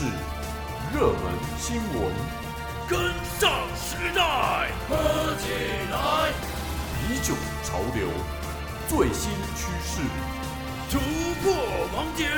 [0.00, 0.06] 事、
[0.94, 1.20] 热门
[1.58, 2.10] 新闻，
[2.88, 2.98] 跟
[3.38, 4.96] 上时代，喝
[5.36, 5.50] 起
[5.92, 6.32] 来！
[6.96, 8.08] 啤酒潮流，
[8.88, 10.00] 最新趋势，
[10.90, 10.98] 突
[11.42, 11.52] 破
[11.92, 12.30] 盲点，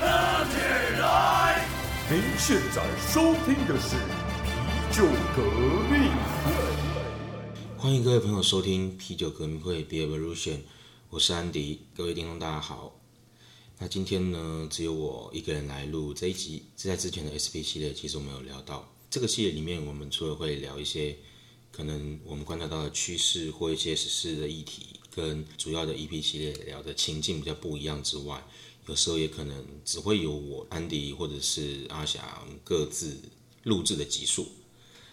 [0.00, 0.58] 喝起
[1.00, 1.64] 来！
[2.10, 3.94] 您现在收听的是
[4.34, 5.04] 啤酒
[5.36, 5.42] 革
[5.88, 6.10] 命。
[7.78, 10.62] 欢迎各位朋友收听啤酒革命会 Beer Revolution，
[11.10, 13.03] 我是安迪，各位听众大家好。
[13.78, 16.62] 那今天呢，只有我一个人来录这一集。
[16.76, 21.16] 是在之前的 SP 系列，其实我们有聊到这个系列里面，我们除了会聊一些
[21.72, 28.46] 可能我们观察到的趋势或一些时事的议题，跟主要的 EP 系列聊的情境比较不一样之外，
[28.86, 32.22] 有时候也可能只会有我安迪或者是阿翔
[32.62, 33.18] 各自
[33.64, 34.46] 录制的集数。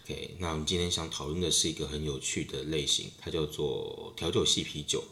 [0.05, 5.03] OK，那我们今天想讨论的是一个很有趣的类型，它叫做调酒系啤酒。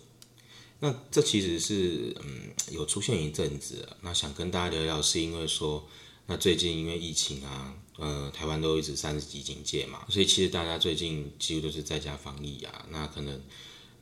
[0.80, 5.85] 那这其实是嗯有出现一阵子，那想跟大家聊聊，是因为说，
[6.27, 13.41] 那最近因为疫情啊，呃，台湾都一直三十级警戒嘛，所以其实大家最近几乎都是在家防疫啊，那可能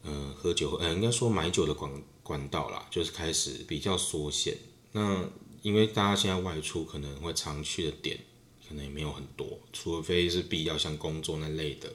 [0.04, 4.56] 嗯喝酒，呃应该说买酒的管管道啦，就是开始比较缩限。
[4.92, 5.28] 那
[5.64, 8.20] 因为大家现在外出可能会常去的点，
[8.68, 11.92] 可能也没有很多，除非是必要像工作那类的。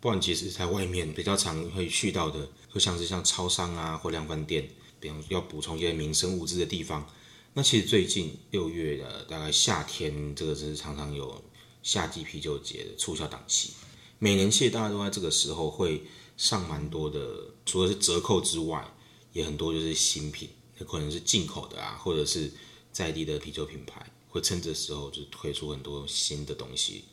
[0.00, 4.68] 不然，其实在外面比较常会去到的，就像是像超商啊或量贩店，
[5.00, 7.10] 比方要补充一些民生物资的地方。
[7.54, 11.42] 那其实最近六月的大概夏天，这个是常常有
[11.82, 13.72] 夏季啤酒节的促销档期。
[14.18, 16.02] 每年其实大家都在这个时候会
[16.36, 18.86] 上蛮多的，除了是折扣之外，
[19.32, 22.52] 也很多就是新品，那可能是进口的啊，或者是
[22.92, 27.04] 在地的啤酒品牌，会趁这时候就推出很多新的东西。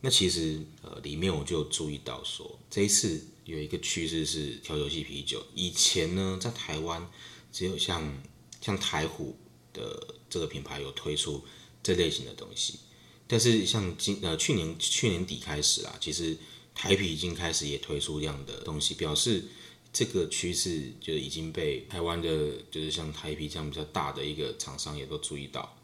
[0.00, 5.44] 那其实呃，里面我就注意到说，这一次有一个趋势是调酒系啤酒。
[5.54, 7.10] 以前呢，在台湾
[7.52, 8.22] 只有像
[8.60, 9.36] 像台虎
[9.72, 11.44] 的这个品牌有推出
[11.82, 12.78] 这类型的东西，
[13.26, 16.36] 但是像今呃去年去年底开始啊，其实
[16.74, 19.44] 台啤已经开始也推出这样的东西，表示
[19.92, 22.28] 这个趋势就已经被台湾的，
[22.70, 25.76] 就是像台啤这样比较大的一个厂商也都注意到。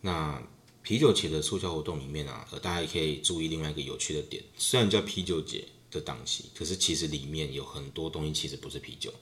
[0.00, 0.42] 那
[0.82, 4.42] 啤酒节的促销活动里面啊，大家也可以注意另外一个有趣的点。
[4.56, 9.12] 虽然叫啤酒节的档期，可是其实里面有很多东西其实不是啤酒。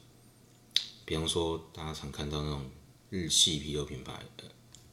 [1.04, 2.70] 比方说，大家常看到那种
[3.10, 4.22] 日系啤酒品牌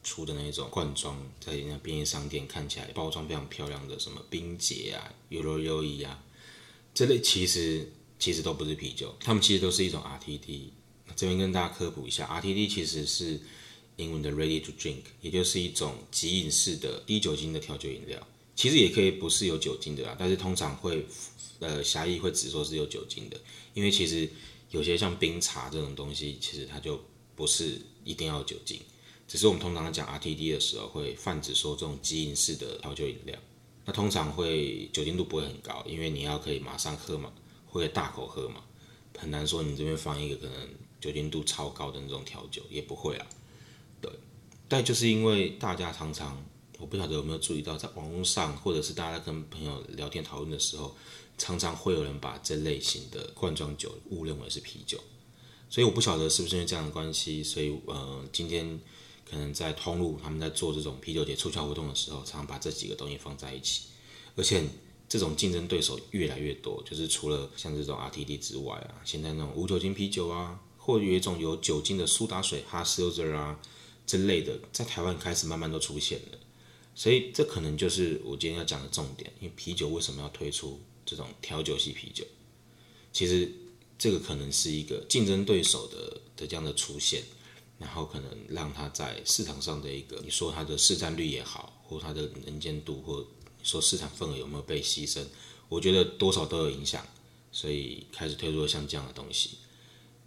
[0.02, 6.22] 出的那种罐装，在人家便利商店看起来包装非常漂亮的，什么冰结啊、优柔优怡啊，
[6.94, 10.68] 这类其实其实都不是啤酒，它们其实都是一种 RTD。
[11.16, 13.40] 这边跟大家科普一下，RTD 其实是。
[13.96, 21.06] 英文的 ready to drink，也就是一种即饮式的低酒精的调酒饮料，其实也可以不是有酒精的啦，但是通常会
[21.60, 23.40] 呃狭义会只说是有酒精的，
[23.74, 24.28] 因为其实
[24.70, 27.00] 有些像冰茶这种东西，其实它就
[27.34, 28.78] 不是一定要酒精，
[29.26, 33.38] 只是我们通常讲 RTD 的时候会泛指说这种基饮式的调酒饮料，
[33.84, 37.32] 那通常会酒精度不会很高，因为你要可以马上喝嘛，
[37.66, 38.62] 会大口喝嘛，
[39.18, 40.68] 很难说你这边放一个可能
[41.00, 43.26] 酒精度超高的那种调酒也不会啊，
[44.00, 44.10] 对。
[44.68, 46.42] 但就是因为大家常常，
[46.84, 50.94] 我不晓得有没有注意到，在网络上或者是大家跟朋友聊天讨论的时候，
[51.38, 55.00] 常常会有人把这类型的罐装酒误认为是啤酒，
[55.70, 58.78] 所以我不晓得是不是因为这样的关系，所以呃，今天
[59.26, 63.84] 可能在通路他们在做这种啤酒节促销活动的时候，常常把这几个东西放在一起，
[64.36, 64.62] 而且
[65.08, 73.58] 这种竞争对手越来越多，就是除了像这种 RTD 之外啊，现在那种无酒精啤酒啊，或有一种有酒精的苏打水 Hard Seltzer 啊。
[74.06, 76.38] 之类的，在台湾开始慢慢都出现了，
[76.94, 79.32] 所以这可能就是我今天要讲的重点。
[79.40, 82.24] 因为啤酒为什么要推出这种调酒系啤酒？
[83.12, 83.50] 其实
[83.98, 87.22] 这个可能是一个竞争对手的的这样的出现，
[87.78, 93.26] 然后可能让它在市场上的一个，你说它的市占率也好，或它的能见度，或
[93.58, 95.24] 你说市场份额有没有被牺牲，
[95.68, 97.06] 我觉得多少都有影响，
[97.52, 99.58] 所以开始推出了像这样的东西。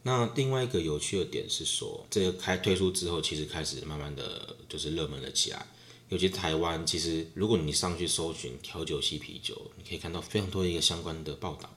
[0.04, 5.68] 那另外一个有趣的点是说，这个开推出之后，其实开始慢慢的就是热门了起来。
[6.10, 11.70] 尤其台湾，其实如果你上去搜寻调酒系啤酒，你可以看到非常多的一个相关的报道。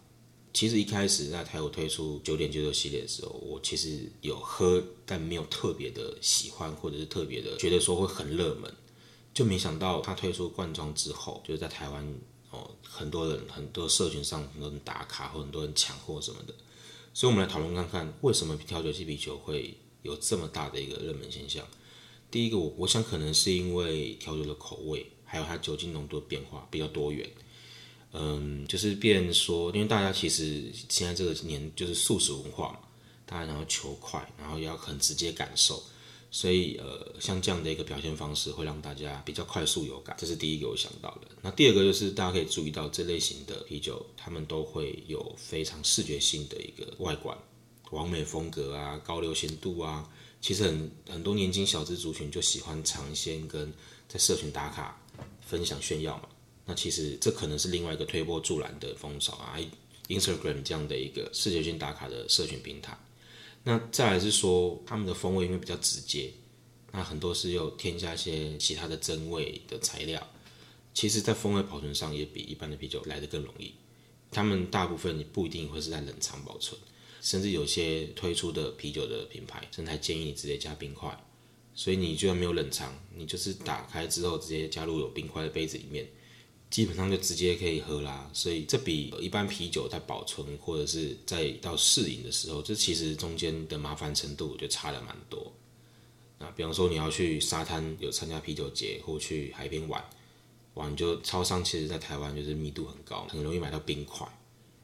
[0.52, 8.72] 其实一开始在台湾推出九点九九系列的时候，我其实有喝，但没有特别的喜欢，或者是特别的觉得说会很热门。
[9.32, 12.04] 就没想到它推出罐装之后，就是在台湾
[12.50, 16.54] 哦，很多人很多社群上很多人打卡，或很多人抢货什么的。
[17.14, 21.64] 所以，我们来讨论看看，为什么调酒系啤酒会有这么大的一个热门现象。
[22.30, 27.28] 第一个，我我想可能是因为调酒的口味，还有它酒精浓度的变化比较多元。
[28.12, 32.80] 嗯，就是变说，因为大家其实现在这个年就是素食文化嘛，
[33.24, 35.80] 大家想要求快，然后要很直接感受，
[36.30, 41.28] 所以呃，像这样的一个表现方式会让大家比较快速有感，这是第一个我想到的。
[41.40, 47.38] 那第二个就是大家可以注意到这类型的啤酒，他们都会有非常视觉性的一个外观，
[47.92, 50.08] 完美风格啊，高流行度啊。
[50.40, 53.72] 其实很很多年轻小资族群就喜欢尝鲜跟
[54.08, 55.00] 在社群打卡
[55.40, 56.28] 分享炫耀嘛。
[56.64, 59.58] 那其实这可能是另外一个推波助澜的风潮啊
[60.08, 62.96] ，Instagram 这样的一个视觉性打卡的社群平台。
[63.64, 66.32] 那再来是说，他们的风味因为比较直接，
[66.92, 70.26] 那很多是有添加一些其他的增味的材料，
[70.94, 73.75] 其实在风味保存上也比一般的啤酒来得更容易。
[74.31, 76.81] 他们大部分不一定会是在冷藏保存，
[77.20, 81.17] 甚至有些推出的啤酒的品牌，甚至还建议你直接加冰块。
[81.75, 86.08] 所以你就算没有冷藏，你就是打开之后直接加入有冰块的杯子里面。
[86.69, 95.52] 基本上就直接可以喝啦，所以这比一般啤酒在保存或者是在到试饮的时候，这其实中间的麻烦程度就差了蛮多。
[96.38, 100.05] 那比方说你要去沙滩有参加啤酒节或去海边玩，
[100.75, 104.25] 哇，你就超商其实在台湾就是密度很高，很容易买到冰块。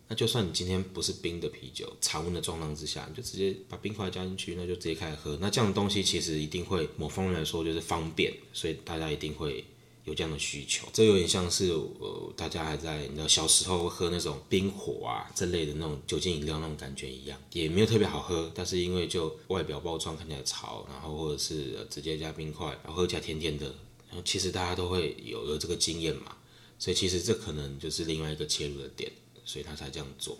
[0.09, 5.39] 那就算你今天不是冰的啤酒，常温的状况之下，你就直接把冰块加进去，那就直接开始喝。
[5.41, 9.65] 那这样的东西其实一定会某方面来说就是方便，所以大家一定会。
[10.07, 23.67] 有这样的需求，这有点像是呃，大家还在你小时候喝那种冰火啊这类的那种酒精饮料那种感觉一样，也没有特别好喝，但是因为就外表包装看起来潮，然后或者是直接加冰块，然后喝起来甜甜的，
[24.09, 26.37] 然后其实大家都会有有这个经验嘛，
[26.79, 29.11] 所以其实这可能就是另外一个切入的点，
[29.47, 30.37] 所以他才这样做。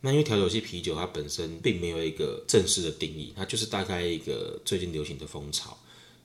[0.00, 5.76] 那因为调酒系啤酒它本身并没有一个正式的定义，它就是大概一个最近流行的风潮。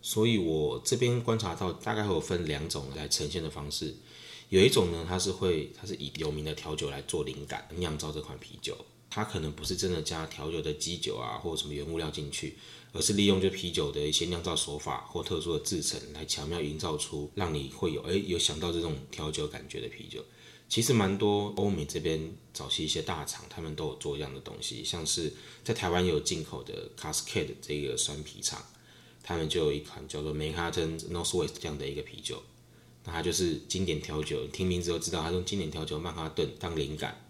[0.01, 3.95] 所以我这边观察到，大概会有分两种来呈现的方式。
[4.49, 8.77] 有一种呢，它是会，它是以有名的调酒来做灵感酿造这款啤酒。
[9.09, 12.57] 它可能不是真的加调酒的基酒啊，或者什么原物料进去，
[12.93, 20.23] 而是利用这啤酒的一些酿造手法或特殊的制成，来巧妙营造出让你会有哎有想到这种调酒感觉的啤酒。
[20.71, 25.33] 其实蛮多欧美这边早期一些大厂，他们都有做这样的东西，像是
[25.65, 28.65] 在台湾有进口的 Cascade 这个酸啤厂。
[29.21, 32.41] 他们就有一款叫做梅哈登 Northwest 这样的一个啤酒，
[33.03, 37.21] 那它就是经典调酒，听名字就知道，它用经典调酒曼哈顿当灵感，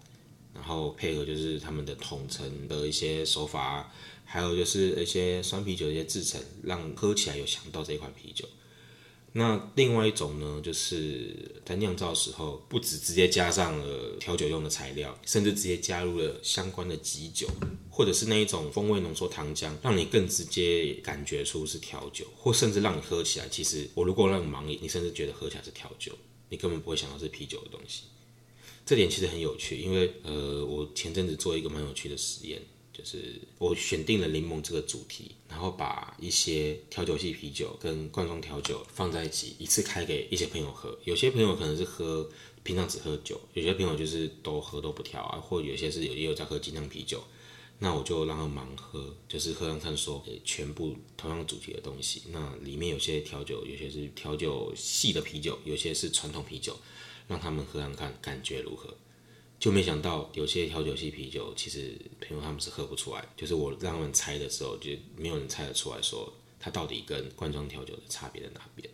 [0.54, 3.92] 然后配合就是他们的统称的一些手法，
[4.24, 8.46] 还有就是一些酸啤酒的一些制成，让喝起来有想到这一款啤酒。
[9.34, 17.48] 那另外一种呢，就是在酿造时候，不止直接加上了调酒用的材料，甚至直接加入了相关的基酒，
[17.88, 26.12] 或者是那一种风味浓缩糖浆，让你更直接感觉出是调酒，或甚至让你喝起来，其实我如果让你盲饮，你甚至觉得喝起来是调酒，
[26.50, 28.02] 你根本不会想到是啤酒的东西。
[28.84, 32.60] 这点其实很有趣，因为呃，我前阵子做一个蛮有趣的实验。
[32.92, 40.98] 就是我选定了柠檬这个主题，然后把一些调酒系啤酒跟罐装调酒放在一起，一次开给一些朋友喝。
[41.04, 42.28] 有些朋友可能是喝
[42.62, 47.22] 平常只喝酒，有些朋友就是都喝都不调啊，或有些是有也有在喝精酿啤酒。
[47.78, 52.22] 那我就让他盲喝，就是喝上看说，全部同样主题的东西。
[52.30, 56.78] 那里面有些调酒，有些是调酒系的啤酒，有些是传统啤酒，
[57.26, 58.94] 让他们喝上看感觉如何。
[59.62, 63.24] 就没想到有些调酒系啤酒，其实朋友他们是喝不出来。
[63.36, 68.90] 就是我让他们猜的时候，就没有人猜得出来，说它到底跟罐装调酒的差别在哪边。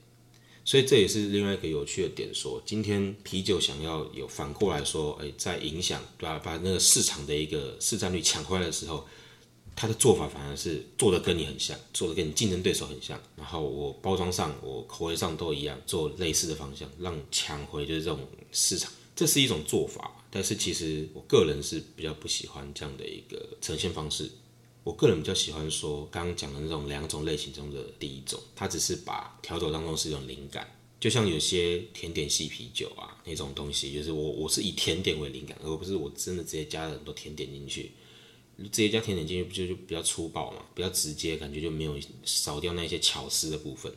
[0.66, 9.06] 所以这也是另外一个有趣的点，说今天啤酒想要有反过来说，哎，在影响对吧把那个市场的一个市占率抢回来的时候，
[9.74, 13.18] 它的做法反而是做的跟你很像，做的跟你竞争对手很像。
[13.36, 18.20] 然后我包装上、我口味上都一样，做类似的方向，让抢回就是这种
[18.52, 20.12] 市场，这是一种做法。
[20.30, 24.30] 但是其实我个人是比较不喜欢这样的一个呈现方式。
[24.84, 30.66] 我个人比较喜欢说刚刚讲的那种两种类型中的第一种，它只是把调酒当中是一种灵感，
[30.98, 37.92] 就像有些甜点系啤酒啊那种东西，就是我我是以甜点为灵感，而不是我真的直接加了很多甜点进去。
[38.56, 43.92] 直接加甜点进去不就就比较粗暴嘛，比较直接，感觉就没有少掉那些巧思的部分。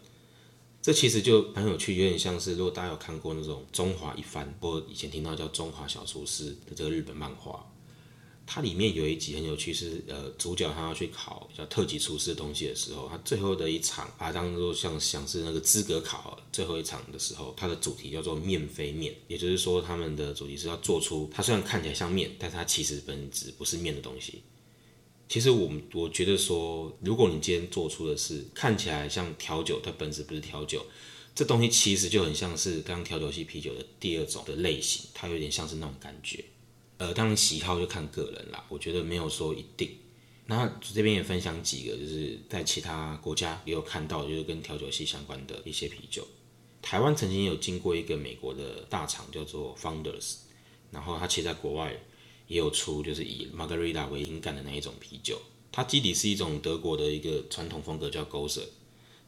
[0.81, 7.63] 这其实就很有趣，有点像是如果大家有看过那种《中华一番》，或以前听到叫《中华小厨师》的这个日本漫画，
[8.47, 24.41] 它里面有一集很有趣，是呃主角他要去考叫特级厨师的东西的时候，他最后的一场把它当做像像是那个资格考最后一场的时候，它的主题叫做面非面，也就是说他们的主题是要做出它虽然看起来像面，但它其实本质不是面的东西。
[25.31, 30.85] 其实我们我觉得说，如果你今天做出的是看起来像调酒，它本质不是调酒，
[31.33, 36.43] 这东西其实就很像是刚刚调酒系啤酒的第二种的类型，它有点像是那种感觉。
[36.97, 39.91] 呃，当然喜好就看个人啦，我觉得没有说一定。
[40.47, 46.27] 那这边也分享几个，就是在其他国家也有看到，就是跟调酒系相关的一些啤酒。
[46.81, 50.39] 台湾曾经有经过一个美国的大厂叫做 Founders，
[50.91, 51.95] 然后它其实在国外
[52.51, 55.41] 也有出，就是以 Margarita 为灵感的那一种啤酒。
[55.71, 58.63] 它基底是一种德国的一个传统风格叫 g o s e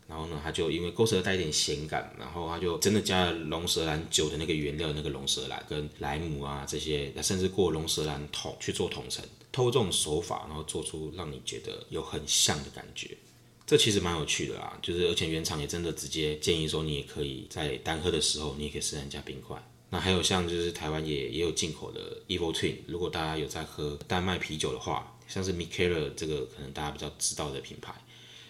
[0.10, 13.18] 然后呢，它就因为 g o s e 带一点咸感，然后它就真的加了龙舌兰酒的那个原料，那个龙舌兰跟莱姆啊这些，甚至过龙舌兰桶去做桶陈，透过这种手法，然后做出让你觉得有很像的感觉。
[13.66, 19.58] 这其实蛮有趣的啦，就是而且原厂也真的直接建议说，你也可以在单喝的时候，你也可以试加冰块。
[19.94, 27.94] 那还有像就是台湾也也有进口的 Evil Twin，如果大家有在喝丹麦啤酒的话，像是 Mikkel 这个可能大家比较知道的品牌，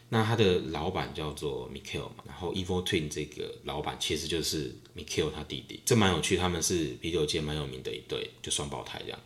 [0.08, 9.20] 那它的老板叫做 Mikkel 嘛，然后 Evil Twin 这个老板其实就是 Mikkel 他弟弟，这蛮有趣，他们是啤酒界蛮有名的一对，就双胞胎这样。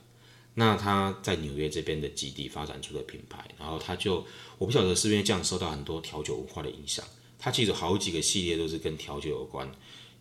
[0.56, 4.26] 那他在纽约这边的基地发展出的品牌，然后他就
[4.58, 7.06] 我不晓得是因为这样受到很多调酒文化的影响，
[7.38, 9.72] 他其实好几个系列都是跟调酒有关，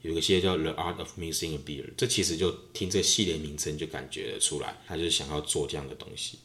[0.06, 6.38] 有一个系列叫 The Art of Missing a Beer，这其实就听这系列名称就感觉出来，他就是想要做这样的东西。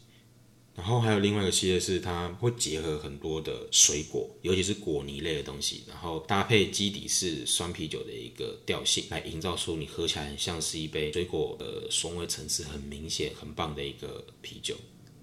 [0.73, 14.75] 然后还有另外一个系列是，它会结合很多的水果，尤其是果泥类的东西，然后搭配基底是酸啤酒的一个调性，来营造出你喝起来很像是一杯水果的酸味层次很明显、很棒的一个啤酒。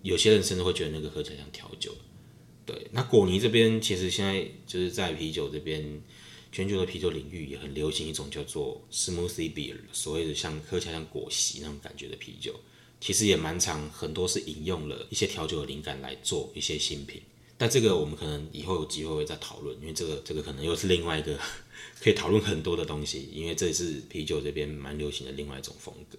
[0.02, 1.92] 有些人甚至会觉得那个喝起来像调酒。
[2.66, 5.82] 对，那果泥这边其实现在就是在啤酒这边，
[6.58, 12.52] 全球的啤酒领域也很流行一种叫做 smoothie beer，所谓的像喝起来像果昔那种感觉的啤酒。
[13.00, 17.22] 其实也蛮长，很多是引用了一些调酒的灵感来做一些新品，
[17.56, 21.38] 但这个我们可能以后有机会会再讨论，因为这个这个可能又是另外一个
[22.00, 26.18] 可以讨论很多的东西，因为这是啤酒这边蛮流行的另外一种风格。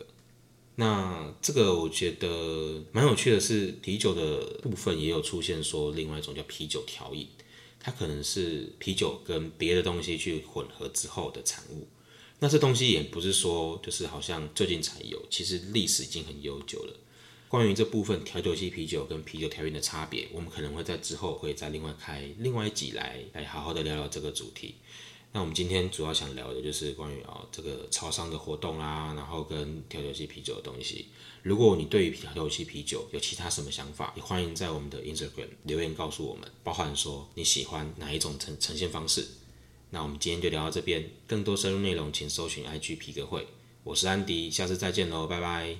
[0.75, 7.27] 那这个我觉得蛮有趣的是，啤酒的部分也有出现说另外一种叫啤酒调饮，
[7.79, 11.87] 它可能是啤酒跟别的东西去混合之后的产物。
[12.39, 16.93] 那这东西也不是说就是好像最近才有，其实历史已经很悠久了。
[17.47, 24.75] 关于这部分调酒器啤酒跟啤酒调饮的差别，我们可能会在之后会再另外开另外一集来来好好的聊聊这个主题。
[25.31, 31.09] 那我们今天主要想聊的就是关于啊这个超商的活动啦，然后跟调酒系啤酒的东西。
[31.43, 39.27] 如果你对于调酒系啤酒有其他什么想法，也欢迎在我们的 Instagram 留言告诉我们，包含说你喜欢哪一种呈呈现方式。
[39.91, 43.47] 那我们今天就聊到这边，更多深入内容请搜寻 IG 皮革会。
[43.83, 45.75] 我是安迪，下次再见喽，拜拜。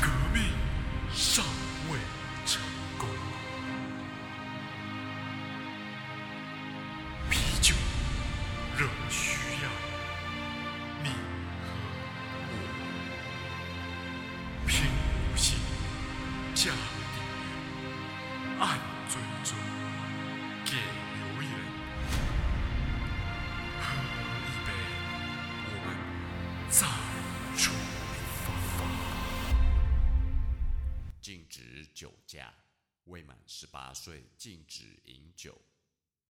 [0.00, 0.42] 革命
[1.14, 1.44] 上
[16.62, 16.76] 加订阅，
[18.60, 19.56] 按追踪，
[20.66, 20.72] 给
[21.16, 21.50] 留言。
[23.80, 23.82] 喝
[24.44, 24.68] 一杯，
[25.64, 25.88] 我们
[26.68, 26.84] 再
[27.56, 27.72] 出
[28.44, 28.46] 发。
[31.22, 32.52] 禁止酒驾，
[33.04, 35.58] 未满十八岁禁止饮酒。